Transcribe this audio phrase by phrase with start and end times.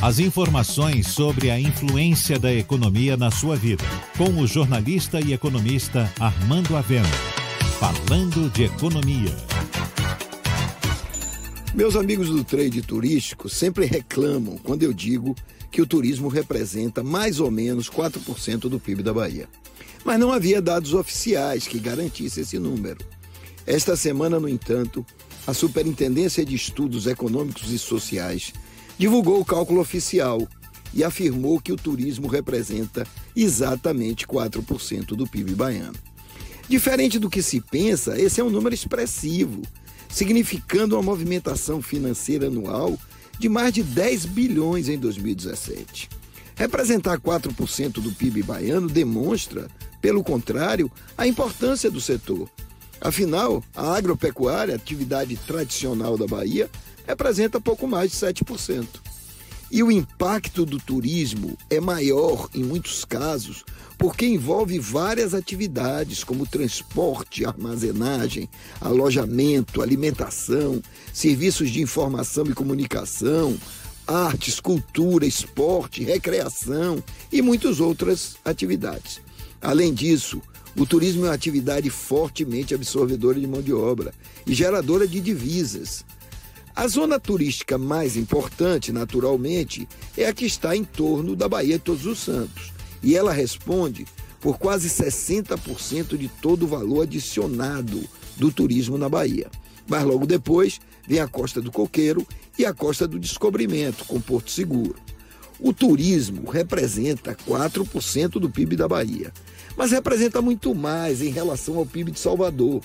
[0.00, 3.82] As informações sobre a influência da economia na sua vida,
[4.16, 7.08] com o jornalista e economista Armando Avena.
[7.80, 9.34] Falando de economia.
[11.74, 15.34] Meus amigos do trade turístico sempre reclamam quando eu digo
[15.70, 19.48] que o turismo representa mais ou menos 4% do PIB da Bahia.
[20.04, 22.98] Mas não havia dados oficiais que garantissem esse número.
[23.66, 25.04] Esta semana, no entanto,
[25.46, 28.52] a Superintendência de Estudos Econômicos e Sociais
[28.98, 30.46] divulgou o cálculo oficial
[30.92, 35.98] e afirmou que o turismo representa exatamente 4% do PIB baiano.
[36.68, 39.62] Diferente do que se pensa, esse é um número expressivo,
[40.08, 42.98] significando uma movimentação financeira anual
[43.38, 46.08] de mais de 10 bilhões em 2017.
[46.56, 49.68] Representar 4% do PIB baiano demonstra,
[50.00, 52.48] pelo contrário, a importância do setor.
[53.00, 56.70] Afinal, a agropecuária, atividade tradicional da Bahia,
[57.06, 58.86] representa pouco mais de 7%.
[59.70, 63.64] E o impacto do turismo é maior, em muitos casos,
[63.98, 68.48] porque envolve várias atividades, como transporte, armazenagem,
[68.80, 70.80] alojamento, alimentação,
[71.12, 73.56] serviços de informação e comunicação,
[74.06, 79.20] artes, cultura, esporte, recreação e muitas outras atividades.
[79.60, 80.40] Além disso,
[80.78, 84.12] o turismo é uma atividade fortemente absorvedora de mão de obra
[84.46, 86.04] e geradora de divisas.
[86.74, 91.84] A zona turística mais importante, naturalmente, é a que está em torno da Baía de
[91.84, 92.74] Todos os Santos.
[93.02, 94.06] E ela responde
[94.38, 98.04] por quase 60% de todo o valor adicionado
[98.36, 99.50] do turismo na Bahia.
[99.88, 102.26] Mas logo depois vem a Costa do Coqueiro
[102.58, 105.05] e a Costa do Descobrimento, com Porto Seguro.
[105.58, 109.32] O turismo representa 4% do PIB da Bahia,
[109.76, 112.82] mas representa muito mais em relação ao PIB de Salvador.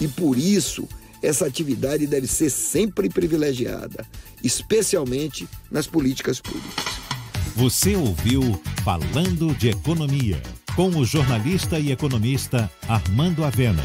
[0.00, 0.88] E por isso
[1.22, 4.06] essa atividade deve ser sempre privilegiada,
[4.42, 6.84] especialmente nas políticas públicas.
[7.56, 10.42] Você ouviu Falando de Economia,
[10.76, 13.84] com o jornalista e economista Armando Avena.